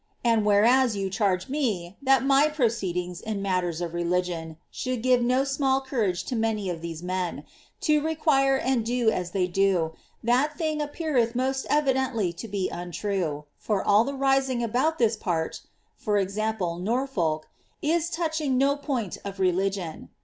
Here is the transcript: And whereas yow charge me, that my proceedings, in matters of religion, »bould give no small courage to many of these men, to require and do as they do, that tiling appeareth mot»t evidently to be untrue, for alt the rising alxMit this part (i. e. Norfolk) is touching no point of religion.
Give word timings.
And 0.23 0.43
whereas 0.47 0.97
yow 0.97 1.09
charge 1.09 1.47
me, 1.47 1.95
that 2.01 2.25
my 2.25 2.47
proceedings, 2.49 3.21
in 3.21 3.39
matters 3.39 3.81
of 3.81 3.93
religion, 3.93 4.57
»bould 4.83 5.03
give 5.03 5.21
no 5.21 5.43
small 5.43 5.79
courage 5.79 6.23
to 6.23 6.35
many 6.35 6.71
of 6.71 6.81
these 6.81 7.03
men, 7.03 7.43
to 7.81 8.01
require 8.01 8.55
and 8.57 8.83
do 8.83 9.11
as 9.11 9.29
they 9.29 9.45
do, 9.45 9.93
that 10.23 10.57
tiling 10.57 10.81
appeareth 10.81 11.35
mot»t 11.35 11.67
evidently 11.69 12.33
to 12.33 12.47
be 12.47 12.67
untrue, 12.67 13.45
for 13.59 13.83
alt 13.87 14.07
the 14.07 14.15
rising 14.15 14.61
alxMit 14.61 14.97
this 14.97 15.15
part 15.15 15.61
(i. 16.07 16.19
e. 16.21 16.79
Norfolk) 16.79 17.47
is 17.83 18.09
touching 18.09 18.57
no 18.57 18.75
point 18.75 19.19
of 19.23 19.39
religion. 19.39 20.09